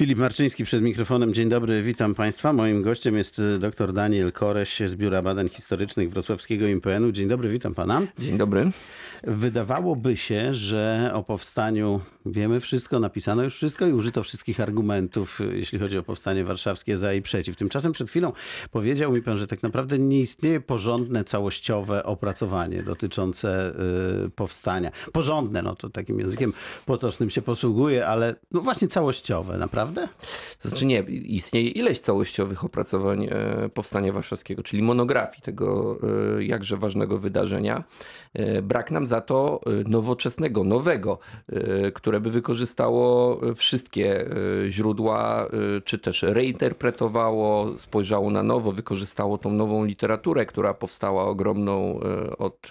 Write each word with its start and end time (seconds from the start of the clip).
Filip 0.00 0.18
Marczyński 0.18 0.64
przed 0.64 0.82
mikrofonem. 0.82 1.34
Dzień 1.34 1.48
dobry, 1.48 1.82
witam 1.82 2.14
Państwa. 2.14 2.52
Moim 2.52 2.82
gościem 2.82 3.16
jest 3.16 3.38
y, 3.38 3.58
dr 3.58 3.92
Daniel 3.92 4.32
Koreś 4.32 4.80
z 4.86 4.96
Biura 4.96 5.22
Badań 5.22 5.48
Historycznych 5.48 6.10
Wrocławskiego 6.10 6.66
IPN-u. 6.66 7.12
Dzień 7.12 7.28
dobry, 7.28 7.48
witam 7.48 7.74
Pana. 7.74 8.02
Dzień 8.18 8.38
dobry. 8.38 8.70
Wydawałoby 9.24 10.16
się, 10.16 10.54
że 10.54 11.10
o 11.14 11.22
powstaniu 11.22 12.00
wiemy 12.26 12.60
wszystko, 12.60 13.00
napisano 13.00 13.42
już 13.42 13.54
wszystko 13.54 13.86
i 13.86 13.92
użyto 13.92 14.22
wszystkich 14.22 14.60
argumentów, 14.60 15.40
y, 15.40 15.58
jeśli 15.58 15.78
chodzi 15.78 15.98
o 15.98 16.02
powstanie 16.02 16.44
warszawskie 16.44 16.96
za 16.96 17.14
i 17.14 17.22
przeciw. 17.22 17.56
Tymczasem 17.56 17.92
przed 17.92 18.10
chwilą 18.10 18.32
powiedział 18.70 19.12
mi 19.12 19.22
Pan, 19.22 19.36
że 19.36 19.46
tak 19.46 19.62
naprawdę 19.62 19.98
nie 19.98 20.20
istnieje 20.20 20.60
porządne, 20.60 21.24
całościowe 21.24 22.04
opracowanie 22.04 22.82
dotyczące 22.82 23.74
y, 24.26 24.30
powstania. 24.30 24.90
Porządne, 25.12 25.62
no 25.62 25.76
to 25.76 25.90
takim 25.90 26.18
językiem 26.18 26.52
potocznym 26.86 27.30
się 27.30 27.42
posługuje, 27.42 28.06
ale 28.06 28.34
no 28.50 28.60
właśnie 28.60 28.88
całościowe, 28.88 29.58
naprawdę? 29.58 29.89
Znaczy 30.60 30.86
nie, 30.86 31.00
istnieje 31.08 31.68
ileś 31.68 32.00
całościowych 32.00 32.64
opracowań 32.64 33.24
e, 33.30 33.68
Powstania 33.74 34.12
Warszawskiego, 34.12 34.62
czyli 34.62 34.82
monografii 34.82 35.42
tego 35.42 35.98
e, 36.36 36.44
jakże 36.44 36.76
ważnego 36.76 37.18
wydarzenia. 37.18 37.84
E, 38.34 38.62
brak 38.62 38.90
nam 38.90 39.06
za 39.06 39.20
to 39.20 39.60
nowoczesnego, 39.86 40.64
nowego, 40.64 41.18
które 41.94 42.20
by 42.20 42.30
wykorzystało 42.30 43.40
wszystkie 43.54 44.30
źródła, 44.68 45.48
czy 45.84 45.98
też 45.98 46.22
reinterpretowało, 46.22 47.78
spojrzało 47.78 48.30
na 48.30 48.42
nowo, 48.42 48.72
wykorzystało 48.72 49.38
tą 49.38 49.52
nową 49.52 49.84
literaturę, 49.84 50.46
która 50.46 50.74
powstała 50.74 51.24
ogromną 51.24 52.00
od 52.38 52.70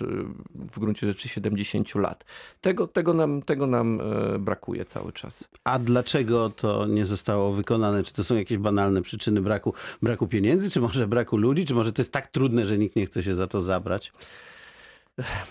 w 0.53 0.79
gruncie 0.79 1.07
rzeczy 1.07 1.29
70 1.29 1.95
lat. 1.95 2.25
Tego, 2.61 2.87
tego, 2.87 3.13
nam, 3.13 3.41
tego 3.41 3.67
nam 3.67 4.01
brakuje 4.39 4.85
cały 4.85 5.13
czas. 5.13 5.49
A 5.63 5.79
dlaczego 5.79 6.49
to 6.49 6.85
nie 6.85 7.05
zostało 7.09 7.53
wykonane? 7.53 8.03
Czy 8.03 8.13
to 8.13 8.23
są 8.23 8.35
jakieś 8.35 8.57
banalne 8.57 9.01
przyczyny 9.01 9.41
braku, 9.41 9.73
braku 10.01 10.27
pieniędzy, 10.27 10.69
czy 10.69 10.81
może 10.81 11.07
braku 11.07 11.37
ludzi, 11.37 11.65
czy 11.65 11.73
może 11.73 11.93
to 11.93 12.01
jest 12.01 12.13
tak 12.13 12.27
trudne, 12.27 12.65
że 12.65 12.77
nikt 12.77 12.95
nie 12.95 13.05
chce 13.05 13.23
się 13.23 13.35
za 13.35 13.47
to 13.47 13.61
zabrać? 13.61 14.11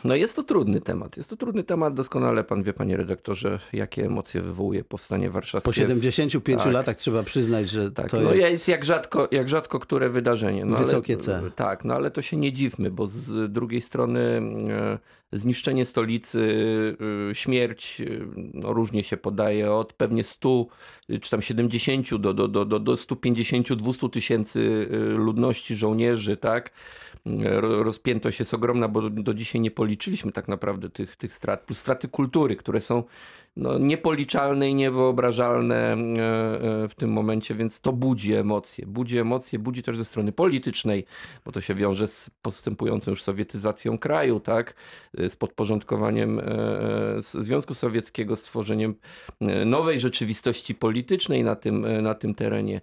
No 0.04 0.14
jest 0.14 0.36
to 0.36 0.42
trudny 0.42 0.80
temat. 0.80 1.16
Jest 1.16 1.30
to 1.30 1.36
trudny 1.36 1.64
temat. 1.64 1.94
Doskonale 1.94 2.44
pan 2.44 2.62
wie, 2.62 2.72
panie 2.72 2.96
redaktorze, 2.96 3.58
jakie 3.72 4.04
emocje 4.04 4.42
wywołuje 4.42 4.84
powstanie 4.84 5.30
warszawskie. 5.30 5.68
Po 5.68 5.72
75 5.72 6.62
tak. 6.62 6.72
latach 6.72 6.96
trzeba 6.96 7.22
przyznać, 7.22 7.70
że 7.70 7.90
tak. 7.90 8.10
to 8.10 8.20
no 8.20 8.34
jest... 8.34 8.50
jest 8.50 8.68
jak 8.68 8.84
rzadko, 8.84 9.28
jak 9.30 9.48
rzadko 9.48 9.78
które 9.78 10.10
wydarzenie. 10.10 10.64
No 10.64 10.76
Wysokie 10.76 11.14
ale, 11.14 11.22
C. 11.22 11.50
Tak, 11.56 11.84
no 11.84 11.94
ale 11.94 12.10
to 12.10 12.22
się 12.22 12.36
nie 12.36 12.52
dziwmy, 12.52 12.90
bo 12.90 13.06
z 13.06 13.52
drugiej 13.52 13.80
strony 13.80 14.20
e, 15.32 15.38
zniszczenie 15.38 15.84
stolicy, 15.84 16.96
e, 17.30 17.34
śmierć, 17.34 18.00
e, 18.00 18.04
no 18.54 18.72
różnie 18.72 19.04
się 19.04 19.16
podaje, 19.16 19.72
od 19.72 19.92
pewnie 19.92 20.24
100 20.24 20.66
czy 21.20 21.30
tam 21.30 21.42
70 21.42 22.16
do, 22.16 22.34
do, 22.34 22.48
do, 22.48 22.64
do 22.64 22.94
150-200 22.94 24.10
tysięcy 24.10 24.88
ludności, 25.16 25.76
żołnierzy, 25.76 26.36
tak? 26.36 26.70
Rozpiętość 27.60 28.38
jest 28.38 28.54
ogromna, 28.54 28.88
bo 28.88 29.10
do 29.10 29.34
dzisiaj 29.34 29.60
nie 29.60 29.70
policzyliśmy 29.70 30.32
tak 30.32 30.48
naprawdę 30.48 30.90
tych, 30.90 31.16
tych 31.16 31.34
strat, 31.34 31.60
plus 31.60 31.78
straty 31.78 32.08
kultury, 32.08 32.56
które 32.56 32.80
są 32.80 33.04
no, 33.58 33.78
niepoliczalne 33.78 34.70
i 34.70 34.74
niewyobrażalne 34.74 35.76
e, 35.76 36.84
e, 36.84 36.88
w 36.88 36.94
tym 36.96 37.12
momencie, 37.12 37.54
więc 37.54 37.80
to 37.80 37.92
budzi 37.92 38.34
emocje. 38.34 38.86
Budzi 38.86 39.18
emocje, 39.18 39.58
budzi 39.58 39.82
też 39.82 39.96
ze 39.96 40.04
strony 40.04 40.32
politycznej, 40.32 41.04
bo 41.44 41.52
to 41.52 41.60
się 41.60 41.74
wiąże 41.74 42.06
z 42.06 42.30
postępującą 42.42 43.10
już 43.10 43.22
sowietyzacją 43.22 43.98
kraju, 43.98 44.40
tak? 44.40 44.74
z 45.28 45.36
podporządkowaniem 45.36 46.40
e, 46.40 46.44
Związku 47.20 47.74
Sowieckiego, 47.74 48.36
stworzeniem 48.36 48.94
nowej 49.66 50.00
rzeczywistości 50.00 50.74
politycznej 50.74 51.44
na 51.44 51.56
tym, 51.56 52.02
na 52.02 52.14
tym 52.14 52.34
terenie. 52.34 52.80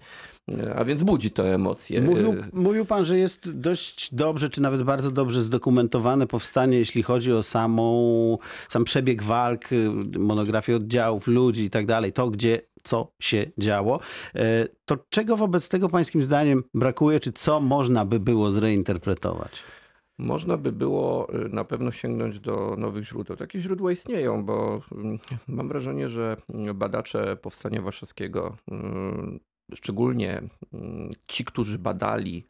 A 0.75 0.83
więc 0.83 1.03
budzi 1.03 1.31
to 1.31 1.47
emocje. 1.47 2.01
Mówił, 2.01 2.35
mówił 2.53 2.85
pan, 2.85 3.05
że 3.05 3.17
jest 3.17 3.51
dość 3.51 4.15
dobrze, 4.15 4.49
czy 4.49 4.61
nawet 4.61 4.83
bardzo 4.83 5.11
dobrze 5.11 5.41
zdokumentowane 5.41 6.27
powstanie, 6.27 6.77
jeśli 6.77 7.03
chodzi 7.03 7.33
o 7.33 7.43
samą, 7.43 8.37
sam 8.69 8.83
przebieg 8.83 9.23
walk, 9.23 9.61
oddziałów, 10.73 11.27
ludzi 11.27 11.63
i 11.63 11.69
tak 11.69 11.85
dalej. 11.85 12.13
To, 12.13 12.29
gdzie 12.29 12.61
co 12.83 13.11
się 13.19 13.45
działo. 13.57 13.99
E, 14.35 14.67
to 14.85 14.97
czego 15.09 15.37
wobec 15.37 15.69
tego 15.69 15.89
pańskim 15.89 16.23
zdaniem 16.23 16.63
brakuje, 16.73 17.19
czy 17.19 17.31
co 17.31 17.59
można 17.59 18.05
by 18.05 18.19
było 18.19 18.51
zreinterpretować? 18.51 19.63
Można 20.17 20.57
by 20.57 20.71
było 20.71 21.33
y, 21.45 21.49
na 21.49 21.63
pewno 21.63 21.91
sięgnąć 21.91 22.39
do 22.39 22.75
nowych 22.77 23.05
źródeł. 23.05 23.35
Takie 23.35 23.61
źródła 23.61 23.91
istnieją, 23.91 24.45
bo 24.45 24.81
mm, 24.91 25.19
mam 25.47 25.67
wrażenie, 25.67 26.09
że 26.09 26.37
badacze 26.75 27.35
Powstania 27.35 27.81
Warszawskiego 27.81 28.57
szczególnie 29.73 30.41
mm, 30.73 31.09
ci, 31.27 31.45
którzy 31.45 31.79
badali 31.79 32.47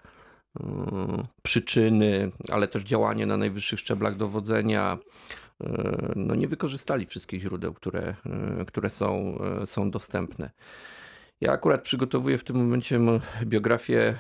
mm, 0.59 1.23
przyczyny, 1.41 2.31
ale 2.51 2.67
też 2.67 2.83
działanie 2.83 3.25
na 3.25 3.37
najwyższych 3.37 3.79
szczeblach 3.79 4.17
dowodzenia, 4.17 4.97
no 6.15 6.35
nie 6.35 6.47
wykorzystali 6.47 7.05
wszystkich 7.05 7.41
źródeł, 7.41 7.73
które, 7.73 8.15
y, 8.61 8.65
które 8.65 8.89
są, 8.89 9.39
y, 9.61 9.65
są 9.65 9.91
dostępne. 9.91 10.51
Ja 11.41 11.51
akurat 11.51 11.81
przygotowuję 11.81 12.37
w 12.37 12.43
tym 12.43 12.55
momencie 12.55 12.99
biografię 13.43 14.17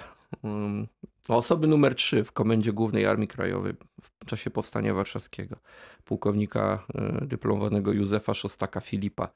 Osoby 1.29 1.67
numer 1.67 1.95
3 1.95 2.23
w 2.23 2.31
Komendzie 2.31 2.73
Głównej 2.73 3.05
Armii 3.05 3.27
Krajowej 3.27 3.73
w 4.01 4.25
czasie 4.25 4.49
Powstania 4.49 4.93
Warszawskiego, 4.93 5.55
pułkownika 6.03 6.85
e, 6.95 7.25
dyplomowanego 7.25 7.91
Józefa 7.91 8.33
Szostaka 8.33 8.81
Filipa, 8.81 9.29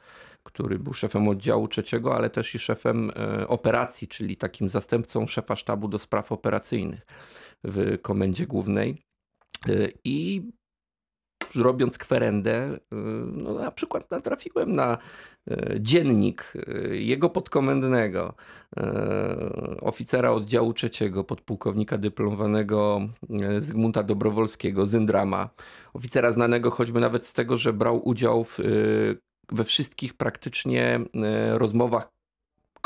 który 0.44 0.80
był 0.80 0.94
szefem 0.94 1.28
oddziału 1.28 1.68
trzeciego, 1.68 2.16
ale 2.16 2.30
też 2.30 2.56
i 2.56 2.60
szefem 2.60 3.12
e, 3.16 3.48
operacji, 3.48 4.08
czyli 4.08 4.38
takim 4.38 4.70
zastępcą 4.70 5.28
szefa 5.28 5.56
sztabu 5.56 5.88
do 5.88 5.98
spraw 5.98 6.32
operacyjnych 6.32 7.06
w 7.64 8.02
Komendzie 8.02 8.48
Głównej. 8.48 8.98
E, 9.70 9.72
I 10.04 10.44
robiąc 11.56 11.98
kwerendę, 11.98 12.74
y, 12.74 12.80
no 13.32 13.54
na 13.54 13.72
przykład 13.72 14.12
natrafiłem 14.12 14.74
na 14.76 14.98
y, 15.52 15.78
dziennik 15.80 16.54
y, 16.56 16.98
jego 16.98 17.30
podkomendnego, 17.30 18.34
oficera 19.82 20.32
oddziału 20.32 20.74
trzeciego, 20.74 21.24
podpułkownika 21.24 21.98
dyplomowanego 21.98 23.02
Zygmunta 23.60 24.04
Dobrowolskiego, 24.04 24.86
Zyndrama, 24.86 25.50
oficera 25.94 26.32
znanego 26.32 26.72
choćby 26.72 27.00
nawet 27.00 27.26
z 27.26 27.34
tego, 27.34 27.58
że 27.58 27.74
brał 27.74 28.08
udział 28.08 28.44
w, 28.44 28.60
we 29.52 29.64
wszystkich 29.64 30.14
praktycznie 30.14 31.00
rozmowach 31.54 32.19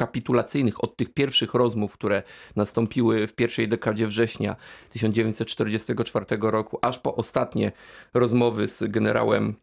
kapitulacyjnych 0.03 0.84
od 0.84 0.97
tych 0.97 1.14
pierwszych 1.14 1.53
rozmów, 1.53 1.94
które 1.94 2.24
nastąpiły 2.56 3.28
w 3.28 3.34
pierwszej 3.34 3.68
dekadzie 3.68 4.08
września 4.08 4.56
1944 4.90 6.25
roku, 6.41 6.80
aż 6.81 7.00
po 7.00 7.16
ostatnie 7.16 7.72
rozmowy 8.13 8.68
z 8.68 8.84
generałem 8.92 9.56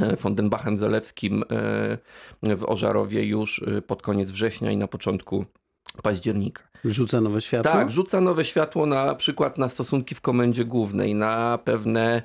e, 0.00 0.16
von 0.16 0.34
den 0.34 0.50
Bachem-Zelewskim 0.50 1.42
e, 2.42 2.56
w 2.56 2.64
Ożarowie 2.64 3.24
już 3.24 3.62
e, 3.62 3.82
pod 3.82 4.02
koniec 4.02 4.30
września 4.30 4.70
i 4.70 4.76
na 4.76 4.88
początku 4.88 5.44
października. 6.02 6.69
Rzuca 6.84 7.20
nowe 7.20 7.40
światło? 7.40 7.72
Tak, 7.72 7.90
rzuca 7.90 8.20
nowe 8.20 8.44
światło 8.44 8.86
na 8.86 9.14
przykład 9.14 9.58
na 9.58 9.68
stosunki 9.68 10.14
w 10.14 10.20
komendzie 10.20 10.64
głównej, 10.64 11.14
na 11.14 11.58
pewne, 11.64 12.22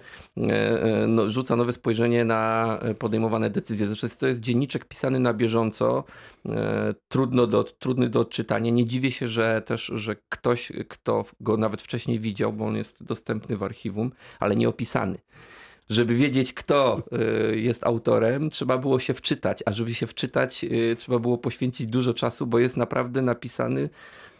no, 1.07 1.29
rzuca 1.29 1.55
nowe 1.55 1.73
spojrzenie 1.73 2.25
na 2.25 2.79
podejmowane 2.99 3.49
decyzje. 3.49 3.87
Zresztą 3.87 4.07
to 4.19 4.27
jest 4.27 4.39
dzienniczek 4.39 4.85
pisany 4.85 5.19
na 5.19 5.33
bieżąco, 5.33 6.03
trudno 7.07 7.47
do, 7.47 7.63
trudny 7.63 8.09
do 8.09 8.19
odczytania. 8.19 8.71
Nie 8.71 8.85
dziwię 8.85 9.11
się, 9.11 9.27
że 9.27 9.61
też, 9.65 9.91
że 9.95 10.15
ktoś, 10.29 10.71
kto 10.89 11.25
go 11.39 11.57
nawet 11.57 11.81
wcześniej 11.81 12.19
widział, 12.19 12.53
bo 12.53 12.65
on 12.65 12.75
jest 12.75 13.03
dostępny 13.03 13.57
w 13.57 13.63
archiwum, 13.63 14.11
ale 14.39 14.55
nie 14.55 14.69
opisany 14.69 15.17
żeby 15.89 16.15
wiedzieć, 16.15 16.53
kto 16.53 17.03
y, 17.51 17.59
jest 17.59 17.83
autorem, 17.83 18.49
trzeba 18.49 18.77
było 18.77 18.99
się 18.99 19.13
wczytać, 19.13 19.63
a 19.65 19.71
żeby 19.71 19.93
się 19.93 20.07
wczytać, 20.07 20.63
y, 20.63 20.95
trzeba 20.95 21.19
było 21.19 21.37
poświęcić 21.37 21.87
dużo 21.87 22.13
czasu, 22.13 22.47
bo 22.47 22.59
jest 22.59 22.77
naprawdę 22.77 23.21
napisany 23.21 23.89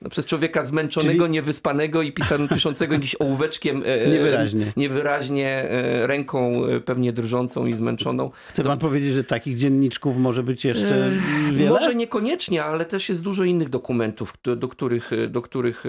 no, 0.02 0.10
przez 0.10 0.26
człowieka 0.26 0.66
zmęczonego, 0.66 1.24
Czyli... 1.24 1.34
niewyspanego 1.34 2.02
i 2.02 2.12
pisano, 2.12 2.48
piszącego 2.48 2.98
gdzieś 2.98 3.16
ołóweczkiem. 3.22 3.84
E, 3.86 4.10
niewyraźnie. 4.10 4.66
Niewyraźnie, 4.78 5.48
e, 5.48 6.08
ręką 6.08 6.66
e, 6.66 6.80
pewnie 6.80 7.14
drżącą 7.14 7.66
i 7.66 7.74
zmęczoną. 7.74 8.32
Chce 8.48 8.64
pan 8.64 8.78
to... 8.78 8.88
powiedzieć, 8.88 9.14
że 9.14 9.24
takich 9.24 9.58
dzienniczków 9.58 10.18
może 10.18 10.44
być 10.44 10.66
jeszcze 10.66 11.12
wiele? 11.52 11.70
Może 11.70 11.96
niekoniecznie, 11.96 12.64
ale 12.64 12.86
też 12.86 13.10
jest 13.10 13.24
dużo 13.24 13.44
innych 13.44 13.70
dokumentów, 13.70 14.34
do, 14.44 14.56
do 14.56 14.68
których, 14.68 15.12
do 15.30 15.42
których 15.42 15.84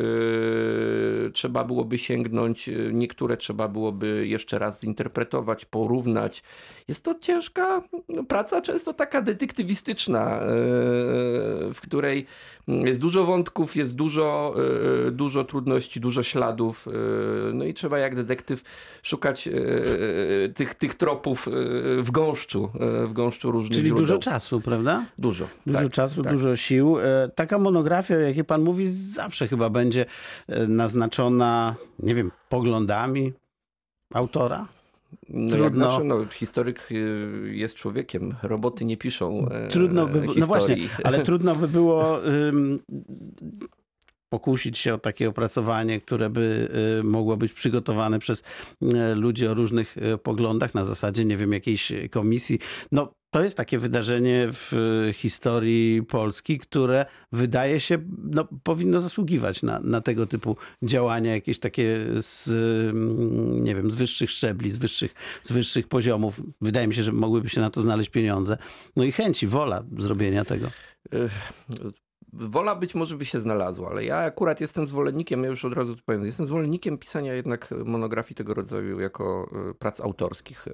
trzeba 1.32 1.64
byłoby 1.64 1.98
sięgnąć. 1.98 2.70
Niektóre 2.92 3.36
trzeba 3.36 3.68
byłoby 3.68 4.26
jeszcze 4.26 4.58
raz 4.58 4.80
zinterpretować 4.80 5.45
porównać. 5.64 6.42
Jest 6.88 7.04
to 7.04 7.14
ciężka 7.14 7.82
praca, 8.28 8.60
często 8.60 8.92
taka 8.94 9.22
detektywistyczna, 9.22 10.40
e, 10.40 10.46
w 11.74 11.78
której 11.82 12.26
jest 12.68 13.00
dużo 13.00 13.24
wątków, 13.26 13.76
jest 13.76 13.94
dużo, 13.94 14.54
e, 15.06 15.10
dużo 15.10 15.44
trudności, 15.44 16.00
dużo 16.00 16.22
śladów. 16.22 16.88
e, 16.88 16.92
No 17.52 17.64
i 17.64 17.74
trzeba 17.74 17.98
jak 17.98 18.14
detektyw 18.14 18.62
szukać 19.02 19.48
tych, 20.54 20.74
tych 20.74 20.94
tropów 20.94 21.48
w 22.02 22.10
gąszczu, 22.10 22.70
w 23.06 23.12
gąszczu 23.12 23.50
różnych 23.50 23.78
Czyli 23.78 23.86
źródeł. 23.88 24.06
dużo 24.06 24.18
czasu, 24.18 24.60
prawda? 24.60 25.04
Dużo. 25.18 25.46
Dużo 25.66 25.78
tak, 25.78 25.90
czasu, 25.90 26.22
tak. 26.22 26.32
dużo 26.32 26.56
sił. 26.56 26.96
Taka 27.34 27.58
monografia, 27.58 28.14
jak 28.16 28.46
pan 28.46 28.62
mówi, 28.62 28.86
zawsze 28.88 29.48
chyba 29.48 29.70
będzie 29.70 30.06
naznaczona, 30.68 31.74
nie 31.98 32.14
wiem, 32.14 32.30
poglądami 32.48 33.32
autora. 34.14 34.75
No 35.28 35.56
jak 35.56 35.60
Trudno. 35.60 35.88
zawsze, 35.88 36.04
no, 36.04 36.26
historyk 36.26 36.88
y, 36.92 37.50
jest 37.52 37.74
człowiekiem, 37.74 38.34
roboty 38.42 38.84
nie 38.84 38.96
piszą 38.96 39.48
Trudno 39.70 40.06
by, 40.06 40.12
historii. 40.20 40.40
no 40.40 40.46
właśnie, 40.46 40.76
ale 41.04 41.22
trudno 41.26 41.54
by 41.54 41.68
było 41.68 42.26
ym, 42.26 42.78
pokusić 44.28 44.78
się 44.78 44.94
o 44.94 44.98
takie 44.98 45.28
opracowanie, 45.28 46.00
które 46.00 46.30
by 46.30 46.68
y, 47.00 47.02
mogło 47.02 47.36
być 47.36 47.52
przygotowane 47.52 48.18
przez 48.18 48.42
y, 48.82 49.14
ludzi 49.14 49.46
o 49.46 49.54
różnych 49.54 49.96
poglądach 50.22 50.74
na 50.74 50.84
zasadzie, 50.84 51.24
nie 51.24 51.36
wiem, 51.36 51.52
jakiejś 51.52 51.92
komisji. 52.10 52.58
No, 52.92 53.12
to 53.36 53.42
jest 53.42 53.56
takie 53.56 53.78
wydarzenie 53.78 54.48
w 54.52 54.72
y, 55.08 55.12
historii 55.12 56.02
Polski, 56.02 56.58
które 56.58 57.06
wydaje 57.32 57.80
się, 57.80 57.98
no, 58.24 58.48
powinno 58.62 59.00
zasługiwać 59.00 59.62
na, 59.62 59.80
na 59.80 60.00
tego 60.00 60.26
typu 60.26 60.56
działania, 60.82 61.34
jakieś 61.34 61.58
takie 61.58 61.98
z, 62.20 62.48
ym, 62.90 63.64
nie 63.64 63.74
wiem, 63.74 63.90
z 63.90 63.94
wyższych 63.94 64.30
szczebli, 64.30 64.70
z 64.70 64.76
wyższych, 64.76 65.14
z 65.42 65.52
wyższych 65.52 65.88
poziomów. 65.88 66.40
Wydaje 66.60 66.88
mi 66.88 66.94
się, 66.94 67.02
że 67.02 67.12
mogłyby 67.12 67.48
się 67.48 67.60
na 67.60 67.70
to 67.70 67.82
znaleźć 67.82 68.10
pieniądze. 68.10 68.58
No 68.96 69.04
i 69.04 69.12
chęci, 69.12 69.46
wola 69.46 69.84
zrobienia 69.98 70.44
tego. 70.44 70.70
Wola 72.32 72.74
być 72.74 72.94
może 72.94 73.16
by 73.16 73.24
się 73.24 73.40
znalazła, 73.40 73.90
ale 73.90 74.04
ja 74.04 74.16
akurat 74.16 74.60
jestem 74.60 74.86
zwolennikiem, 74.86 75.42
ja 75.44 75.50
już 75.50 75.64
od 75.64 75.72
razu 75.72 75.96
to 75.96 76.02
powiem, 76.06 76.24
jestem 76.24 76.46
zwolennikiem 76.46 76.98
pisania 76.98 77.34
jednak 77.34 77.74
monografii 77.84 78.36
tego 78.36 78.54
rodzaju 78.54 79.00
jako 79.00 79.50
e, 79.70 79.74
prac 79.74 80.00
autorskich. 80.00 80.68
E, 80.68 80.72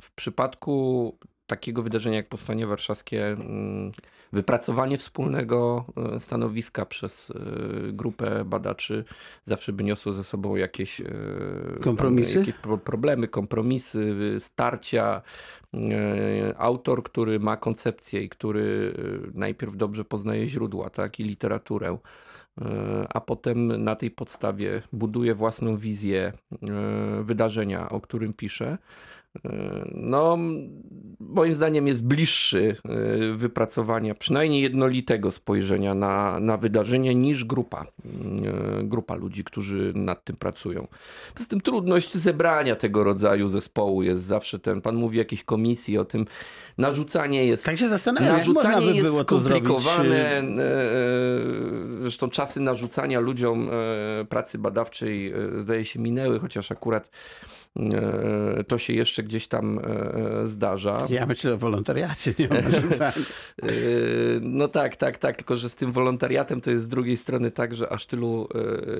W 0.00 0.14
przypadku 0.14 1.18
takiego 1.52 1.82
wydarzenia 1.82 2.16
jak 2.16 2.28
Powstanie 2.28 2.66
Warszawskie, 2.66 3.26
mm, 3.26 3.92
wypracowanie 4.32 4.98
wspólnego 4.98 5.84
e, 6.14 6.20
stanowiska 6.20 6.86
przez 6.86 7.30
e, 7.30 7.34
grupę 7.92 8.44
badaczy 8.44 9.04
zawsze 9.44 9.72
by 9.72 9.84
niosło 9.84 10.12
ze 10.12 10.24
sobą 10.24 10.56
jakieś 10.56 11.00
e, 11.00 11.04
Kompromisy? 11.80 12.38
Jakieś 12.38 12.54
pro- 12.54 12.78
problemy, 12.78 13.28
kompromisy, 13.28 14.14
starcia. 14.38 15.22
Autor, 16.56 17.02
który 17.02 17.40
ma 17.40 17.56
koncepcję 17.56 18.22
i 18.22 18.28
który 18.28 18.94
najpierw 19.34 19.76
dobrze 19.76 20.04
poznaje 20.04 20.48
źródła, 20.48 20.90
tak, 20.90 21.20
i 21.20 21.24
literaturę, 21.24 21.98
a 23.08 23.20
potem 23.20 23.84
na 23.84 23.96
tej 23.96 24.10
podstawie 24.10 24.82
buduje 24.92 25.34
własną 25.34 25.76
wizję 25.76 26.32
wydarzenia, 27.22 27.88
o 27.88 28.00
którym 28.00 28.32
pisze. 28.32 28.78
No, 29.94 30.38
moim 31.20 31.54
zdaniem 31.54 31.86
jest 31.86 32.04
bliższy 32.04 32.76
e, 32.84 33.32
wypracowania 33.36 34.14
przynajmniej 34.14 34.62
jednolitego 34.62 35.30
spojrzenia 35.30 35.94
na, 35.94 36.40
na 36.40 36.56
wydarzenie 36.56 37.14
niż 37.14 37.44
grupa, 37.44 37.86
e, 38.04 38.82
grupa 38.84 39.14
ludzi, 39.14 39.44
którzy 39.44 39.92
nad 39.96 40.24
tym 40.24 40.36
pracują. 40.36 40.86
Z 41.34 41.48
tym 41.48 41.60
trudność 41.60 42.14
zebrania 42.14 42.76
tego 42.76 43.04
rodzaju 43.04 43.48
zespołu 43.48 44.02
jest 44.02 44.22
zawsze 44.22 44.58
ten, 44.58 44.80
pan 44.80 44.96
mówi 44.96 45.18
o 45.18 45.20
jakiejś 45.20 45.44
komisji, 45.44 45.98
o 45.98 46.04
tym 46.04 46.26
narzucanie 46.78 47.46
jest 47.46 47.64
Tak 47.64 47.78
się 47.78 47.88
zastanawiam, 47.88 48.38
jak 48.38 48.46
można 48.46 48.62
Narzucanie 48.62 48.86
by 48.86 48.96
jest 48.96 49.10
było 49.10 49.20
skomplikowane. 49.20 50.38
e, 50.38 50.44
Zresztą 52.02 52.30
czasy 52.30 52.60
narzucania 52.60 53.20
ludziom 53.20 53.70
pracy 54.28 54.58
badawczej 54.58 55.32
zdaje 55.56 55.84
się 55.84 56.00
minęły, 56.00 56.40
chociaż 56.40 56.72
akurat 56.72 57.10
to 58.68 58.78
się 58.78 58.92
jeszcze 58.92 59.21
gdzieś 59.22 59.48
tam 59.48 59.78
e, 59.78 60.46
zdarza. 60.46 61.06
Ja 61.10 61.26
myślę 61.26 61.54
o 61.54 61.58
wolontariacie, 61.58 62.34
nie 62.38 62.48
o. 62.48 62.54
E, 62.54 63.12
No 64.40 64.68
tak, 64.68 64.96
tak, 64.96 65.18
tak, 65.18 65.36
tylko 65.36 65.56
że 65.56 65.68
z 65.68 65.74
tym 65.74 65.92
wolontariatem 65.92 66.60
to 66.60 66.70
jest 66.70 66.84
z 66.84 66.88
drugiej 66.88 67.16
strony 67.16 67.50
tak, 67.50 67.74
że 67.74 67.92
aż 67.92 68.06
tylu 68.06 68.48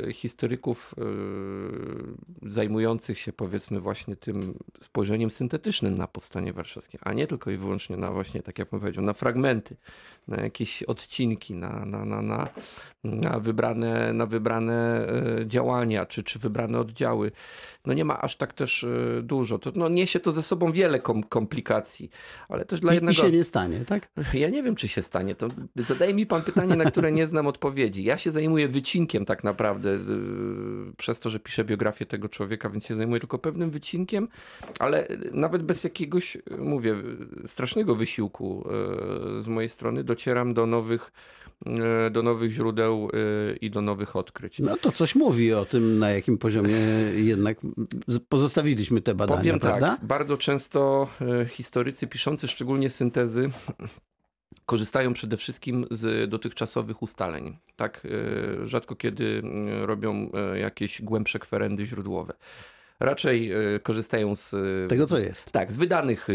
e, 0.09 0.13
historyków 0.13 0.95
e, 0.99 2.51
zajmujących 2.51 3.19
się 3.19 3.33
powiedzmy 3.33 3.81
właśnie 3.81 4.17
tym 4.17 4.59
spojrzeniem 4.81 5.31
syntetycznym 5.31 5.95
na 5.95 6.07
powstanie 6.07 6.53
warszawskie, 6.53 6.99
a 7.03 7.13
nie 7.13 7.27
tylko 7.27 7.51
i 7.51 7.57
wyłącznie 7.57 7.97
na 7.97 8.13
właśnie, 8.13 8.43
tak 8.43 8.59
jak 8.59 8.69
powiedział, 8.69 9.05
na 9.05 9.13
fragmenty, 9.13 9.77
na 10.29 10.43
jakieś 10.43 10.83
odcinki, 10.83 11.55
na, 11.55 11.85
na, 11.85 12.05
na, 12.05 12.23
na, 12.23 12.49
na 13.05 13.39
wybrane, 13.39 14.13
na 14.13 14.27
wybrane 14.27 15.09
e, 15.09 15.47
działania, 15.47 16.07
czy, 16.07 16.23
czy 16.23 16.39
wybrane 16.39 16.79
oddziały. 16.81 17.33
No 17.87 17.93
nie 17.93 18.05
ma 18.05 18.21
aż 18.21 18.37
tak 18.37 18.53
też 18.53 18.85
e, 18.85 19.23
dużo. 19.23 19.59
To, 19.59 19.73
no 19.75 19.89
niesie 20.13 20.21
to 20.21 20.33
ze 20.33 20.43
sobą 20.43 20.73
wiele 20.73 21.01
kom, 21.01 21.23
komplikacji, 21.23 22.11
ale 22.49 22.65
też 22.65 22.81
dla 22.81 22.93
I, 22.93 22.95
jednego... 22.95 23.13
I 23.13 23.17
się 23.17 23.33
nie 23.33 23.45
stanie, 23.45 23.85
tak? 23.87 24.09
Ja 24.35 24.49
nie 24.49 24.63
wiem, 24.63 24.75
czy 24.75 24.89
się 24.89 25.03
stanie. 25.03 25.35
To 25.35 25.49
zadaje 25.77 26.15
mi 26.15 26.27
pan 26.27 26.43
pytanie, 26.43 26.77
na 26.77 26.85
które 26.85 27.13
nie 27.13 27.27
znam 27.27 27.47
odpowiedzi. 27.47 28.05
Ja 28.05 28.19
się 28.19 28.31
zajmuję 28.31 28.69
wycinkiem 28.69 29.25
tak 29.25 29.45
naprawdę, 29.45 29.91
yy, 29.91 30.93
przez 30.97 31.21
to, 31.21 31.31
że 31.31 31.41
piszę 31.41 31.65
biografię 31.65 32.07
tego 32.07 32.29
człowieka, 32.29 32.71
więc 32.71 32.85
się 32.85 32.95
zajmuję 32.95 33.21
tylko 33.21 33.39
pewnym 33.39 33.71
wycinkiem, 33.71 34.29
ale 34.79 35.09
nawet 35.33 35.63
bez 35.63 35.85
jakiegoś, 35.85 36.39
mówię, 36.59 36.97
strasznego 37.47 37.95
wysiłku 37.95 38.69
yy, 39.37 39.43
z 39.43 39.49
mojej 39.49 39.69
strony 39.69 40.05
docieram 40.05 40.55
do 40.55 40.67
nowych, 40.67 41.13
yy, 41.67 42.11
do 42.11 42.23
nowych 42.23 42.53
źródeł 42.53 43.09
yy, 43.13 43.57
i 43.61 43.71
do 43.71 43.81
nowych 43.81 44.17
odkryć. 44.17 44.59
No 44.59 44.77
to 44.77 44.93
coś 44.93 45.15
mówi 45.15 45.53
o 45.53 45.65
tym, 45.65 45.99
na 45.99 46.11
jakim 46.11 46.39
poziomie 46.39 46.77
jednak 47.17 47.59
pozostawiliśmy 48.29 49.03
te 49.03 49.15
badania, 49.15 49.41
Powiem 49.41 49.61
prawda? 49.61 49.99
Bardzo 50.03 50.37
często 50.37 51.09
e, 51.43 51.47
historycy 51.47 52.07
piszący 52.07 52.49
szczególnie 52.49 52.91
syntezy 52.91 53.51
korzystają 54.67 55.13
przede 55.13 55.37
wszystkim 55.37 55.87
z 55.91 56.31
dotychczasowych 56.31 57.03
ustaleń. 57.03 57.59
Tak, 57.77 58.07
e, 58.63 58.67
rzadko 58.67 58.97
kiedy 58.97 59.43
mm, 59.45 59.85
robią 59.85 60.31
e, 60.35 60.59
jakieś 60.59 61.03
głębsze 61.03 61.39
kwerendy 61.39 61.87
źródłowe. 61.87 62.33
Raczej 63.01 63.53
e, 63.53 63.57
korzystają 63.83 64.37
z 64.37 64.55
e, 64.55 64.89
Tego, 64.89 65.07
co 65.07 65.19
jest. 65.19 65.51
tak, 65.51 65.73
z 65.73 65.77
wydanych 65.77 66.29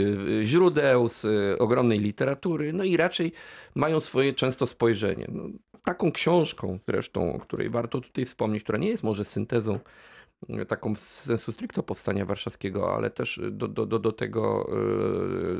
źródeł, 0.44 1.10
z 1.10 1.26
ogromnej 1.62 2.00
literatury, 2.00 2.74
no 2.74 2.84
i 2.84 2.98
raczej 2.98 3.32
mają 3.76 4.00
swoje 4.00 4.34
często 4.34 4.68
spojrzenie. 4.68 5.28
No, 5.32 5.44
taką 5.84 6.12
książką 6.12 6.80
zresztą, 6.88 7.34
o 7.34 7.40
której 7.40 7.70
warto 7.70 8.02
tutaj 8.02 8.26
wspomnieć, 8.26 8.64
która 8.64 8.78
nie 8.78 8.90
jest 8.90 9.04
może 9.04 9.26
syntezą 9.26 9.80
taką 10.68 10.96
w 10.96 11.00
sensu 11.00 11.52
stricto 11.52 11.84
powstania 11.84 12.26
warszawskiego, 12.26 12.96
ale 12.96 13.10
też 13.10 13.42
do, 13.52 13.68
do, 13.68 13.86
do, 13.86 14.00
do 14.00 14.12
tego 14.12 14.70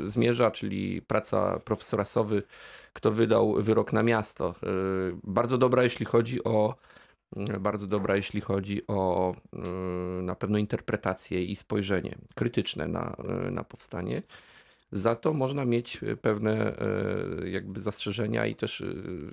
y, 0.04 0.08
zmierza, 0.08 0.50
czyli 0.50 1.02
praca 1.02 1.58
profesora 1.58 2.04
Sowy, 2.04 2.42
kto 2.92 3.10
wydał 3.10 3.52
Wyrok 3.62 3.92
na 3.92 4.02
miasto. 4.02 4.54
Y, 4.62 5.16
bardzo 5.24 5.58
dobra, 5.58 5.82
jeśli 5.82 6.06
chodzi 6.06 6.44
o 6.44 6.74
bardzo 7.60 7.86
dobra, 7.86 8.16
jeśli 8.16 8.40
chodzi 8.40 8.86
o 8.86 9.34
na 10.22 10.34
pewno 10.34 10.58
interpretację 10.58 11.44
i 11.44 11.56
spojrzenie 11.56 12.18
krytyczne 12.34 12.88
na, 12.88 13.16
na 13.50 13.64
powstanie. 13.64 14.22
Za 14.92 15.14
to 15.14 15.32
można 15.32 15.64
mieć 15.64 16.00
pewne 16.22 16.76
jakby 17.44 17.80
zastrzeżenia 17.80 18.46
i 18.46 18.54
też 18.54 18.84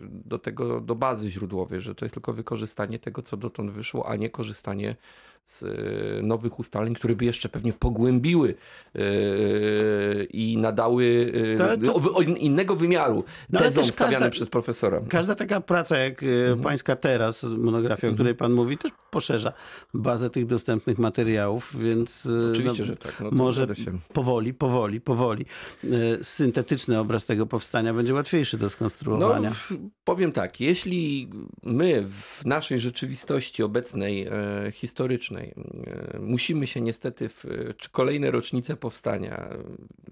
do 0.01 0.39
tego, 0.39 0.81
do 0.81 0.95
bazy 0.95 1.29
źródłowej, 1.29 1.81
że 1.81 1.95
to 1.95 2.05
jest 2.05 2.15
tylko 2.15 2.33
wykorzystanie 2.33 2.99
tego, 2.99 3.21
co 3.21 3.37
dotąd 3.37 3.71
wyszło, 3.71 4.09
a 4.09 4.15
nie 4.15 4.29
korzystanie 4.29 4.95
z 5.45 5.63
y, 5.63 6.19
nowych 6.23 6.59
ustaleń, 6.59 6.93
które 6.95 7.15
by 7.15 7.25
jeszcze 7.25 7.49
pewnie 7.49 7.73
pogłębiły 7.73 8.55
y, 8.95 10.27
i 10.33 10.57
nadały 10.57 11.03
y, 11.53 11.55
To- 11.57 11.63
ale 11.63 11.77
to- 11.77 11.95
o- 11.95 12.13
o 12.13 12.21
innego 12.21 12.75
wymiaru 12.75 13.23
No, 13.49 13.59
tezom 13.59 13.83
też 13.83 13.93
stawianym 13.93 14.19
każda- 14.19 14.29
przez 14.29 14.49
profesora. 14.49 15.01
Każda 15.09 15.35
taka 15.35 15.61
praca, 15.61 15.97
jak 15.97 16.23
Mhm. 16.23 16.59
pańska 16.61 16.95
teraz, 16.95 17.43
monografia, 17.43 18.09
o 18.09 18.13
której 18.13 18.35
pan 18.35 18.53
mówi, 18.53 18.77
też 18.77 18.91
poszerza 19.11 19.53
bazę 19.93 20.29
tych 20.29 20.45
dostępnych 20.45 20.97
materiałów, 20.97 21.75
więc 21.79 22.25
e, 22.25 22.51
Oczywiście, 22.51 22.83
że 22.83 22.95
tak. 22.97 23.19
No 23.21 23.29
może 23.31 23.67
powoli, 24.13 24.53
powoli, 24.53 25.01
powoli. 25.01 25.45
syntetyczny 26.21 26.99
obraz 26.99 27.25
tego 27.25 27.45
powstania 27.45 27.93
będzie 27.93 28.13
łatwiejszy 28.13 28.57
do 28.57 28.69
skonstruowania. 28.69 29.51
No, 29.71 29.77
powiem 30.03 30.31
tak, 30.31 30.59
jeśli 30.59 31.29
my 31.63 32.03
w 32.09 32.45
naszej 32.45 32.79
rzeczywistości 32.79 33.63
obecnej, 33.63 34.27
e, 34.27 34.31
historycznej, 35.35 35.53
e, 36.15 36.19
musimy 36.19 36.67
się 36.67 36.81
niestety 36.81 37.29
w 37.29 37.45
kolejne 37.91 38.31
rocznice 38.31 38.75
powstania 38.75 39.49
e, 39.49 39.57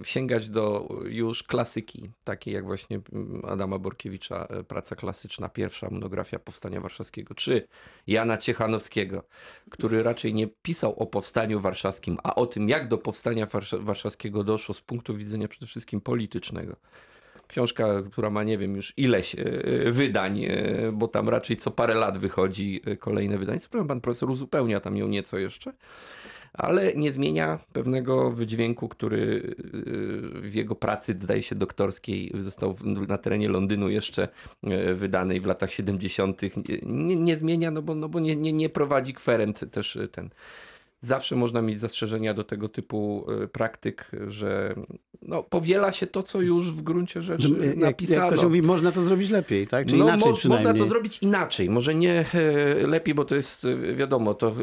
sięgać 0.04 0.50
do 0.50 0.90
już 1.06 1.44
klasyki, 1.44 2.10
takiej 2.24 2.54
jak 2.54 2.66
właśnie 2.66 3.00
mm, 3.14 3.42
Adama 3.46 3.80
Borkiewicza, 3.80 4.48
e, 4.50 4.64
praca 4.64 4.96
klasyczna, 4.96 5.50
pierwsza 5.50 5.90
monografia 5.92 6.40
Powstania 6.40 6.82
Warszawskiego, 6.82 7.36
czy 7.36 7.68
Jana 8.08 8.38
Ciechanowskiego, 8.38 9.24
który 9.70 10.04
raczej 10.04 10.34
nie 10.34 10.48
pisał 10.48 11.00
o 11.00 11.06
powstaniu 11.06 11.60
warszawskim, 11.60 12.18
a 12.24 12.36
o 12.36 12.46
tym, 12.46 12.70
jak 12.70 12.88
do 12.88 12.98
powstania 12.98 13.46
warsza- 13.46 13.84
warszawskiego 13.84 14.44
doszło 14.44 14.76
z 14.76 14.82
punktu 14.82 15.16
widzenia 15.16 15.48
przede 15.48 15.68
wszystkim 15.68 16.02
politycznego. 16.02 16.76
Książka, 17.54 17.88
która 18.12 18.30
ma 18.30 18.44
nie 18.44 18.58
wiem 18.58 18.76
już 18.76 18.94
ileś 18.98 19.36
e, 19.36 19.42
wydań, 19.92 20.44
e, 20.44 20.92
bo 20.94 21.08
tam 21.08 21.30
raczej 21.30 21.58
co 21.58 21.72
parę 21.72 21.94
lat 21.94 22.18
wychodzi 22.18 22.82
e, 22.86 22.96
kolejne 22.98 23.38
wydanie. 23.38 23.60
Co 23.60 23.86
pan 23.86 24.02
profesor 24.02 24.32
uzupełnia 24.32 24.80
tam 24.80 24.98
ją 24.98 25.08
nieco 25.08 25.38
jeszcze, 25.38 25.74
ale 26.54 26.94
nie 26.94 27.12
zmienia 27.12 27.60
pewnego 27.74 28.32
wydźwięku, 28.32 28.90
który 28.90 29.56
w 30.42 30.54
jego 30.54 30.76
pracy, 30.76 31.16
zdaje 31.20 31.44
się, 31.44 31.56
doktorskiej 31.56 32.32
został 32.40 32.76
na 33.08 33.18
terenie 33.18 33.50
Londynu 33.50 33.90
jeszcze 33.90 34.28
wydanej 34.96 35.42
w 35.42 35.46
latach 35.46 35.72
70. 35.72 36.42
Nie, 36.84 37.16
nie 37.16 37.38
zmienia, 37.38 37.72
no 37.72 37.82
bo, 37.82 37.96
no 37.96 38.10
bo 38.10 38.20
nie, 38.20 38.36
nie, 38.36 38.54
nie 38.54 38.70
prowadzi 38.70 39.14
kwerent 39.14 39.72
też 39.72 39.98
ten. 40.12 40.30
Zawsze 41.04 41.36
można 41.36 41.62
mieć 41.62 41.80
zastrzeżenia 41.80 42.34
do 42.34 42.44
tego 42.44 42.70
typu 42.70 43.26
y, 43.44 43.48
praktyk, 43.48 44.12
że 44.28 44.76
no, 45.22 45.44
powiela 45.44 45.92
się 45.92 46.08
to, 46.08 46.24
co 46.24 46.42
już 46.42 46.72
w 46.72 46.82
gruncie 46.82 47.22
rzeczy 47.22 47.48
Że, 47.48 47.66
jak, 47.66 47.78
napisano. 47.78 48.22
jak 48.22 48.34
to 48.34 48.38
się 48.38 48.46
mówi, 48.46 48.62
można 48.62 48.92
to 48.92 49.02
zrobić 49.02 49.30
lepiej, 49.30 49.68
tak? 49.68 49.88
Czy 49.88 49.96
no, 49.96 50.06
inaczej 50.06 50.32
mo- 50.44 50.56
można 50.56 50.74
to 50.74 50.86
zrobić 50.86 51.20
inaczej. 51.22 51.70
Może 51.70 51.96
nie 51.96 52.26
e, 52.34 52.88
lepiej, 52.88 53.16
bo 53.16 53.26
to 53.26 53.36
jest 53.36 53.66
e, 53.66 53.96
wiadomo, 53.96 54.34
to 54.34 54.48
e, 54.48 54.54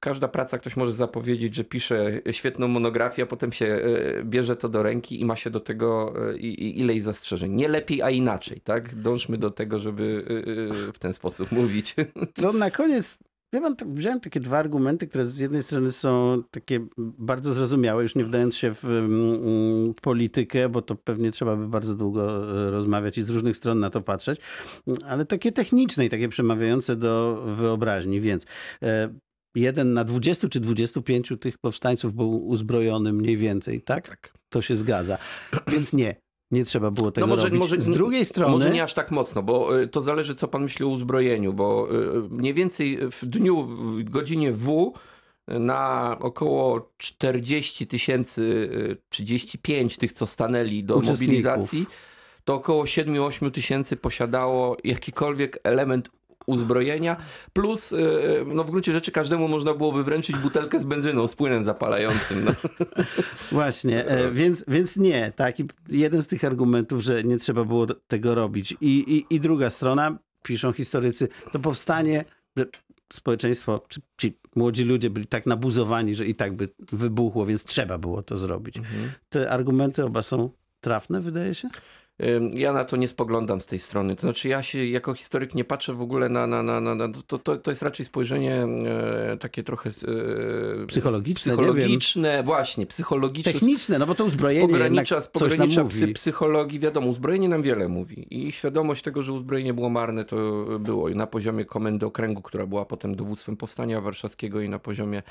każda 0.00 0.28
praca 0.28 0.58
ktoś 0.58 0.76
może 0.76 0.92
zapowiedzieć, 0.92 1.54
że 1.54 1.64
pisze 1.64 2.20
świetną 2.30 2.68
monografię, 2.68 3.22
a 3.22 3.26
potem 3.26 3.52
się 3.52 3.80
bierze 4.24 4.56
to 4.56 4.68
do 4.68 4.82
ręki 4.82 5.20
i 5.20 5.24
ma 5.24 5.36
się 5.36 5.50
do 5.50 5.60
tego 5.60 6.14
ileś 6.58 7.02
zastrzeżeń. 7.02 7.54
Nie 7.54 7.68
lepiej, 7.68 8.02
a 8.02 8.10
inaczej, 8.10 8.60
tak? 8.60 8.94
Dążmy 8.94 9.38
do 9.38 9.50
tego, 9.50 9.78
żeby 9.78 10.24
w 10.94 10.98
ten 10.98 11.12
sposób 11.12 11.52
mówić. 11.62 11.94
No 12.42 12.52
na 12.52 12.70
koniec, 12.70 13.18
ja 13.52 13.60
mam, 13.60 13.76
wziąłem 13.86 14.20
takie 14.20 14.40
dwa 14.40 14.58
argumenty, 14.58 15.06
które 15.06 15.26
z 15.26 15.38
jednej 15.38 15.62
strony 15.62 15.92
są 15.92 16.42
takie 16.50 16.86
bardzo 16.98 17.52
zrozumiałe, 17.52 18.02
już 18.02 18.14
nie 18.14 18.24
wdając 18.24 18.56
się 18.56 18.74
w 18.74 18.84
mm, 18.84 19.94
politykę, 20.02 20.68
bo 20.68 20.82
to 20.82 20.94
pewnie 20.94 21.30
trzeba 21.30 21.56
by 21.56 21.68
bardzo 21.68 21.94
długo 21.94 22.52
e, 22.66 22.70
rozmawiać 22.70 23.18
i 23.18 23.22
z 23.22 23.30
różnych 23.30 23.56
stron 23.56 23.80
na 23.80 23.90
to 23.90 24.00
patrzeć, 24.00 24.40
ale 25.06 25.24
takie 25.24 25.52
techniczne 25.52 26.06
i 26.06 26.10
takie 26.10 26.28
przemawiające 26.28 26.96
do 26.96 27.42
wyobraźni, 27.56 28.20
więc 28.20 28.46
e, 28.82 29.14
jeden 29.54 29.92
na 29.92 30.04
20 30.04 30.48
czy 30.48 30.60
25 30.60 31.32
tych 31.40 31.58
powstańców 31.58 32.14
był 32.14 32.46
uzbrojony 32.46 33.12
mniej 33.12 33.36
więcej, 33.36 33.82
tak? 33.82 34.08
tak. 34.08 34.32
To 34.48 34.62
się 34.62 34.76
zgadza. 34.76 35.18
Więc 35.72 35.92
nie, 35.92 36.16
nie 36.52 36.64
trzeba 36.64 36.90
było 36.90 37.12
tego 37.12 37.26
No 37.26 37.34
może- 37.34 37.46
robić. 37.48 37.60
może- 37.60 37.80
z 37.80 37.90
drugiej 37.90 38.24
strony... 38.24 38.52
Może 38.52 38.70
nie 38.70 38.82
aż 38.82 38.94
tak 38.94 39.10
mocno, 39.10 39.42
bo 39.42 39.80
y, 39.80 39.88
to 39.88 40.00
zależy, 40.02 40.34
co 40.34 40.48
pan 40.48 40.62
myśli 40.62 40.84
o 40.84 40.88
uzbrojeniu, 40.88 41.52
bo 41.52 41.88
y, 41.92 42.28
mniej 42.30 42.54
więcej 42.54 42.98
w 43.10 43.26
dniu, 43.26 43.62
w 43.62 44.02
godzinie 44.04 44.52
W 44.52 44.92
y, 45.50 45.58
na 45.58 46.16
około 46.20 46.90
40 46.98 47.86
tysięcy, 47.86 48.42
y, 48.42 48.96
35 49.08 49.96
tych, 49.96 50.12
co 50.12 50.26
stanęli 50.26 50.84
do 50.84 51.00
mobilizacji, 51.00 51.86
to 52.44 52.54
około 52.54 52.84
7-8 52.84 53.50
tysięcy 53.50 53.96
posiadało 53.96 54.76
jakikolwiek 54.84 55.58
element 55.64 56.10
uzbrojenia, 56.46 57.16
plus 57.52 57.92
y, 57.92 57.96
y, 57.96 58.44
no 58.46 58.64
w 58.64 58.70
gruncie 58.70 58.92
rzeczy 58.92 59.12
każdemu 59.12 59.48
można 59.48 59.74
byłoby 59.74 60.04
wręczyć 60.04 60.36
butelkę 60.36 60.80
z 60.80 60.84
benzyną, 60.84 61.28
z 61.28 61.36
płynem 61.36 61.64
zapalającym. 61.64 62.44
No. 62.44 62.52
Właśnie, 63.52 64.06
e, 64.06 64.30
więc, 64.30 64.64
więc 64.68 64.96
nie. 64.96 65.32
Tak, 65.36 65.60
I 65.60 65.64
jeden 65.88 66.22
z 66.22 66.26
tych 66.26 66.44
argumentów, 66.44 67.02
że 67.02 67.24
nie 67.24 67.38
trzeba 67.38 67.64
było 67.64 67.86
tego 67.86 68.34
robić. 68.34 68.76
I, 68.80 68.86
i, 68.86 69.34
I 69.34 69.40
druga 69.40 69.70
strona, 69.70 70.18
piszą 70.42 70.72
historycy, 70.72 71.28
to 71.52 71.58
powstanie, 71.58 72.24
że 72.56 72.66
społeczeństwo, 73.12 73.84
czy 73.88 74.00
ci 74.16 74.38
młodzi 74.56 74.84
ludzie 74.84 75.10
byli 75.10 75.26
tak 75.26 75.46
nabuzowani, 75.46 76.14
że 76.14 76.26
i 76.26 76.34
tak 76.34 76.56
by 76.56 76.68
wybuchło, 76.92 77.46
więc 77.46 77.64
trzeba 77.64 77.98
było 77.98 78.22
to 78.22 78.38
zrobić. 78.38 78.78
Te 79.28 79.50
argumenty 79.50 80.04
oba 80.04 80.22
są 80.22 80.50
trafne, 80.80 81.20
wydaje 81.20 81.54
się? 81.54 81.68
Ja 82.52 82.72
na 82.72 82.84
to 82.84 82.96
nie 82.96 83.08
spoglądam 83.08 83.60
z 83.60 83.66
tej 83.66 83.78
strony. 83.78 84.16
To 84.16 84.20
znaczy, 84.20 84.48
ja 84.48 84.62
się 84.62 84.86
jako 84.86 85.14
historyk 85.14 85.54
nie 85.54 85.64
patrzę 85.64 85.92
w 85.92 86.02
ogóle 86.02 86.28
na. 86.28 86.46
na, 86.46 86.62
na, 86.62 86.80
na, 86.80 86.94
na 86.94 87.08
to, 87.26 87.38
to, 87.38 87.56
to 87.56 87.70
jest 87.70 87.82
raczej 87.82 88.06
spojrzenie 88.06 88.66
e, 89.32 89.36
takie 89.40 89.62
trochę. 89.62 89.90
E, 89.90 90.86
Psychologiczne, 90.86 91.52
psychologiczne, 91.52 92.42
właśnie, 92.42 92.86
psychologiczne. 92.86 93.52
Techniczne, 93.52 93.98
no 93.98 94.06
bo 94.06 94.14
to 94.14 94.24
z 94.24 94.26
uzbrojenie 94.26 94.60
jednak 94.60 94.80
pogranicza, 94.80 95.22
z 95.22 95.28
pogranicza 95.28 95.84
psy, 95.84 96.08
psychologii, 96.08 96.78
wiadomo, 96.78 97.06
uzbrojenie 97.06 97.48
nam 97.48 97.62
wiele 97.62 97.88
mówi. 97.88 98.26
I 98.30 98.52
świadomość 98.52 99.02
tego, 99.02 99.22
że 99.22 99.32
uzbrojenie 99.32 99.74
było 99.74 99.90
marne, 99.90 100.24
to 100.24 100.36
było 100.78 101.08
i 101.08 101.14
na 101.14 101.26
poziomie 101.26 101.64
komendy 101.64 102.06
okręgu, 102.06 102.42
która 102.42 102.66
była 102.66 102.84
potem 102.84 103.14
dowództwem 103.14 103.56
powstania 103.56 104.00
warszawskiego 104.00 104.60
i 104.60 104.68
na 104.68 104.78
poziomie 104.78 105.22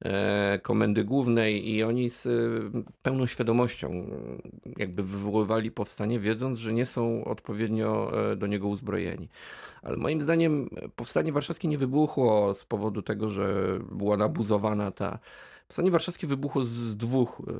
e, 0.00 0.58
komendy 0.62 1.04
głównej 1.04 1.70
i 1.70 1.82
oni 1.82 2.10
z 2.10 2.28
pełną 3.02 3.26
świadomością 3.26 4.10
jakby 4.76 5.02
wywoływali 5.02 5.70
powstanie, 5.70 6.20
wiedząc, 6.20 6.37
że 6.54 6.72
nie 6.72 6.86
są 6.86 7.24
odpowiednio 7.24 8.12
e, 8.32 8.36
do 8.36 8.46
niego 8.46 8.68
uzbrojeni. 8.68 9.28
Ale 9.82 9.96
moim 9.96 10.20
zdaniem 10.20 10.68
e, 10.76 10.88
powstanie 10.88 11.32
warszawskie 11.32 11.68
nie 11.68 11.78
wybuchło 11.78 12.54
z 12.54 12.64
powodu 12.64 13.02
tego, 13.02 13.30
że 13.30 13.78
była 13.92 14.16
nabuzowana 14.16 14.90
ta 14.90 15.18
Powstanie 15.68 15.90
warszawskie 15.90 16.26
wybuchło 16.26 16.62
z 16.62 16.96
dwóch, 16.96 17.42
e, 17.48 17.52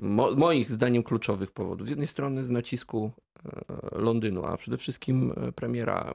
mo, 0.00 0.30
moich 0.30 0.70
zdaniem, 0.70 1.02
kluczowych 1.02 1.50
powodów. 1.50 1.86
Z 1.86 1.90
jednej 1.90 2.06
strony 2.06 2.44
z 2.44 2.50
nacisku 2.50 3.10
Londynu, 3.92 4.44
a 4.44 4.56
przede 4.56 4.76
wszystkim 4.76 5.34
premiera 5.54 6.14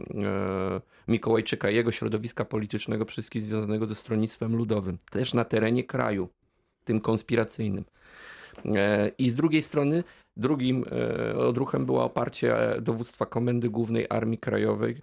Mikołajczyka 1.08 1.70
jego 1.70 1.92
środowiska 1.92 2.46
politycznego, 2.46 3.06
przede 3.06 3.14
wszystkim 3.14 3.42
związanego 3.42 3.86
ze 3.86 3.96
stronnictwem 3.96 4.56
ludowym, 4.56 4.98
też 5.12 5.34
na 5.34 5.46
terenie 5.46 5.84
kraju, 5.84 6.30
tym 6.84 7.00
konspiracyjnym. 7.00 7.86
I 9.18 9.30
z 9.30 9.36
drugiej 9.36 9.62
strony, 9.62 10.04
drugim 10.40 10.86
e, 11.32 11.36
odruchem 11.38 11.86
było 11.86 12.04
oparcie 12.04 12.56
dowództwa 12.82 13.26
Komendy 13.26 13.70
Głównej 13.70 14.06
Armii 14.10 14.38
Krajowej, 14.38 15.02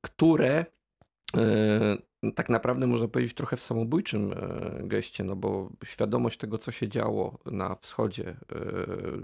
które 0.00 0.66
e, 1.36 2.32
tak 2.34 2.48
naprawdę 2.48 2.86
można 2.86 3.08
powiedzieć 3.08 3.34
trochę 3.34 3.56
w 3.56 3.62
samobójczym 3.62 4.32
e, 4.32 4.36
geście, 4.88 5.24
no 5.24 5.36
bo 5.36 5.70
świadomość 5.84 6.38
tego, 6.38 6.58
co 6.58 6.72
się 6.72 6.88
działo 6.88 7.38
na 7.46 7.74
wschodzie 7.74 8.28
e, 8.28 8.36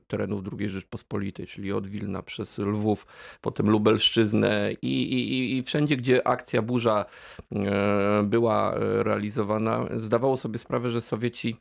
terenów 0.07 0.43
II 0.59 0.69
Rzeczpospolitej, 0.69 1.47
czyli 1.47 1.73
od 1.73 1.87
Wilna 1.87 2.23
przez 2.23 2.59
Lwów, 2.59 3.07
potem 3.41 3.71
Lubelszczyznę 3.71 4.73
i, 4.83 5.03
i, 5.03 5.57
i- 5.59 5.63
wszędzie, 5.63 5.97
gdzie 5.97 6.27
akcja 6.27 6.63
burza 6.63 7.05
e, 7.53 8.23
była 8.25 8.75
e, 8.75 9.03
realizowana, 9.03 9.87
zdawało 9.97 10.37
sobie 10.37 10.59
sprawę, 10.59 10.91
że 10.91 11.01
Sowieci 11.01 11.57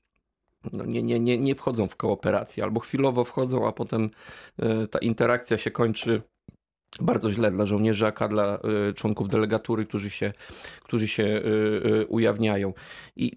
no 0.73 0.85
nie, 0.85 1.03
nie, 1.03 1.19
nie, 1.19 1.37
nie 1.37 1.55
wchodzą 1.55 1.87
w 1.87 1.95
kooperację, 1.95 2.63
albo 2.63 2.79
chwilowo 2.79 3.23
wchodzą, 3.23 3.67
a 3.67 3.71
potem 3.71 4.09
e, 4.59 4.87
ta 4.87 4.99
interakcja 4.99 5.57
się 5.57 5.71
kończy 5.71 6.21
bardzo 7.01 7.31
źle 7.31 7.51
dla 7.51 7.65
żołnierzy, 7.65 8.07
a 8.07 8.27
dla 8.27 8.59
e, 8.89 8.93
członków 8.93 9.27
delegatury, 9.27 9.85
którzy 9.85 10.09
się, 10.09 10.33
którzy 10.83 11.07
się 11.07 11.23
e, 11.23 12.05
ujawniają. 12.05 12.73
I 13.15 13.31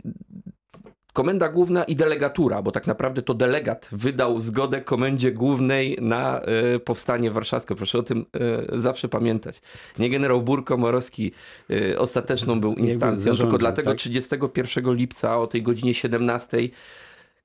Komenda 1.12 1.48
Główna 1.48 1.84
i 1.84 1.96
delegatura, 1.96 2.62
bo 2.62 2.70
tak 2.70 2.86
naprawdę 2.86 3.22
to 3.22 3.34
delegat 3.34 3.88
wydał 3.92 4.40
zgodę 4.40 4.80
Komendzie 4.80 5.32
Głównej 5.32 5.98
na 6.00 6.40
e, 6.40 6.78
powstanie 6.78 7.30
warszawskie. 7.30 7.74
Proszę 7.74 7.98
o 7.98 8.02
tym 8.02 8.26
e, 8.72 8.78
zawsze 8.78 9.08
pamiętać. 9.08 9.62
Nie 9.98 10.10
generał 10.10 10.42
Burko-Morowski 10.42 11.30
e, 11.70 11.98
ostateczną 11.98 12.60
był 12.60 12.74
instancją, 12.74 13.20
zarządził, 13.20 13.44
tylko 13.44 13.58
dlatego 13.58 13.90
tak? 13.90 13.98
31 13.98 14.94
lipca 14.94 15.38
o 15.38 15.46
tej 15.46 15.62
godzinie 15.62 15.94
17 15.94 16.58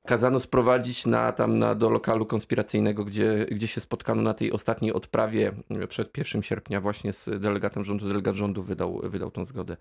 kazano 0.07 0.39
sprowadzić 0.39 1.05
na, 1.05 1.31
tam 1.31 1.59
na, 1.59 1.75
do 1.75 1.89
lokalu 1.89 2.25
konspiracyjnego, 2.25 3.05
gdzie, 3.05 3.45
gdzie 3.51 3.67
się 3.67 3.81
spotkano 3.81 4.21
na 4.21 4.33
tej 4.33 4.51
ostatniej 4.51 4.93
odprawie 4.93 5.51
przed 5.89 6.17
1 6.17 6.43
sierpnia 6.43 6.81
właśnie 6.81 7.13
z 7.13 7.29
delegatem 7.41 7.83
rządu. 7.83 8.07
Delegat 8.07 8.35
rządu 8.35 8.63
wydał, 8.63 9.01
wydał 9.03 9.31
tą 9.31 9.45
zgodę. 9.45 9.77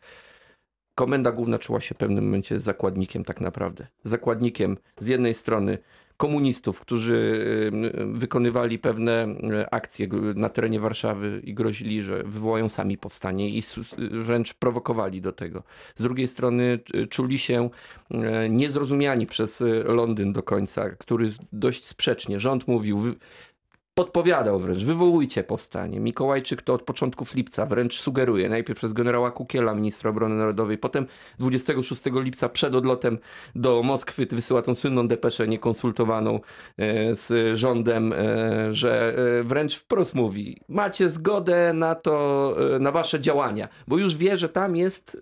Komenda 0.97 1.33
Główna 1.33 1.59
czuła 1.59 1.81
się 1.81 1.95
w 1.95 1.99
pewnym 1.99 2.25
momencie 2.25 2.61
zakładnikiem 2.61 3.25
tak 3.25 3.41
naprawdę. 3.41 3.87
Zakładnikiem 4.05 4.77
z 5.01 5.07
jednej 5.07 5.35
strony 5.35 5.79
komunistów, 6.17 6.81
którzy 6.81 7.43
wykonywali 8.13 8.79
pewne 8.79 9.27
y, 9.27 9.71
akcje 9.71 10.09
na 10.35 10.49
terenie 10.49 10.81
Warszawy 10.81 11.41
i 11.45 11.55
grozili, 11.55 12.03
że 12.03 12.23
wywołają 12.23 12.69
sami 12.69 12.99
powstanie 12.99 13.51
i 13.51 13.63
wręcz 13.99 14.55
prowokowali 14.55 15.21
do 15.21 15.33
tego. 15.33 15.63
Z 15.95 16.03
drugiej 16.03 16.29
strony 16.29 16.79
y, 16.95 17.07
czuli 17.07 17.39
się 17.39 17.71
y, 18.11 18.49
niezrozumiani 18.49 19.27
przez 19.27 19.63
Londyn 19.85 20.33
do 20.33 20.43
końca, 20.43 20.91
który 20.91 21.31
dość 21.53 21.87
sprzecznie, 21.87 22.41
rząd 22.41 22.69
mówił, 22.69 23.15
podpowiadał 23.97 24.59
wręcz, 24.59 24.85
wywołujcie 24.85 25.45
powstanie. 25.45 26.01
Mikołajczyk 26.01 26.63
to 26.63 26.75
od 26.75 26.83
początków 26.83 27.35
lipca 27.35 27.67
wręcz 27.67 28.01
sugeruje, 28.01 28.49
najpierw 28.49 28.79
przez 28.79 28.93
generała 28.93 29.31
Kukiela, 29.31 29.75
ministra 29.75 30.11
obrony 30.11 30.35
narodowej, 30.35 30.79
potem 30.79 31.07
26 31.39 32.03
lipca 32.07 32.49
przed 32.49 32.75
odlotem 32.75 33.19
do 33.55 33.83
Moskwy 33.83 34.27
wysyła 34.27 34.63
tą 34.63 34.75
słynną 34.75 35.09
depeszę 35.09 35.49
niekonsultowaną 35.49 36.41
e, 36.77 37.15
z 37.15 37.59
rządem, 37.59 38.13
e, 38.13 38.75
że 38.75 39.17
e, 39.39 39.43
wręcz 39.43 39.77
wprost 39.77 40.15
mówi, 40.15 40.61
macie 40.69 41.11
zgodę 41.11 41.73
na 41.73 41.95
to, 41.95 42.57
na 42.81 42.93
wasze 42.93 43.21
działania, 43.21 43.69
bo 43.89 43.99
już 43.99 44.17
wie, 44.17 44.37
że 44.37 44.49
tam 44.49 44.77
jest 44.77 45.19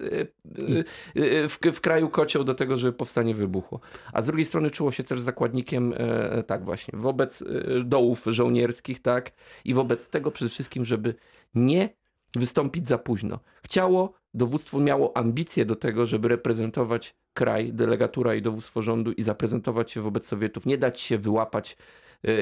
w, 1.48 1.58
w 1.72 1.80
kraju 1.80 2.08
kocioł 2.08 2.44
do 2.44 2.54
tego, 2.54 2.76
żeby 2.76 2.92
powstanie 2.92 3.34
wybuchło. 3.34 3.80
A 4.12 4.22
z 4.22 4.26
drugiej 4.26 4.46
strony 4.46 4.70
czuło 4.70 4.92
się 4.92 5.04
też 5.04 5.20
zakładnikiem, 5.20 5.94
tak 6.46 6.64
właśnie, 6.64 6.98
wobec 6.98 7.44
dołów 7.84 8.26
żołnierskich, 8.64 9.02
tak, 9.02 9.32
i 9.64 9.74
wobec 9.74 10.08
tego 10.08 10.30
przede 10.30 10.50
wszystkim, 10.50 10.84
żeby 10.84 11.14
nie 11.54 11.88
wystąpić 12.36 12.88
za 12.88 12.98
późno. 12.98 13.40
Chciało, 13.64 14.12
dowództwo 14.34 14.80
miało 14.80 15.16
ambicje 15.16 15.64
do 15.64 15.76
tego, 15.76 16.06
żeby 16.06 16.28
reprezentować 16.28 17.14
kraj, 17.34 17.72
delegatura 17.72 18.34
i 18.34 18.42
dowództwo 18.42 18.82
rządu 18.82 19.12
i 19.12 19.22
zaprezentować 19.22 19.92
się 19.92 20.02
wobec 20.02 20.26
Sowietów, 20.26 20.66
nie 20.66 20.78
dać 20.78 21.00
się 21.00 21.18
wyłapać 21.18 21.76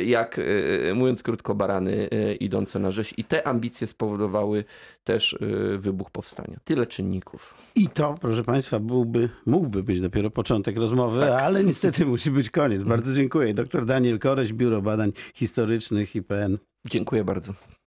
jak, 0.04 0.38
e, 0.38 0.94
mówiąc 0.94 1.22
krótko, 1.22 1.54
barany 1.54 2.08
e, 2.10 2.34
idące 2.34 2.78
na 2.78 2.90
rzeź. 2.90 3.14
I 3.16 3.24
te 3.24 3.46
ambicje 3.46 3.86
spowodowały 3.86 4.64
też 5.04 5.34
e, 5.34 5.78
wybuch 5.78 6.10
powstania. 6.10 6.56
Tyle 6.64 6.86
czynników. 6.86 7.54
I 7.74 7.88
to, 7.88 8.14
proszę 8.20 8.44
Państwa, 8.44 8.78
byłby, 8.78 9.28
mógłby 9.46 9.82
być 9.82 10.00
dopiero 10.00 10.30
początek 10.30 10.76
rozmowy, 10.76 11.20
Tak. 11.20 11.42
ale 11.42 11.64
niestety 11.64 12.06
musi 12.06 12.30
być 12.30 12.50
koniec. 12.50 12.82
Bardzo 12.82 13.14
dziękuję. 13.14 13.54
Dr 13.54 13.86
Daniel 13.86 14.18
Koreś, 14.18 14.52
Biuro 14.52 14.82
Badań 14.82 15.12
Historycznych 15.34 16.16
IPN. 16.16 16.58
Dziękuję 16.90 17.24
bardzo. 17.24 17.52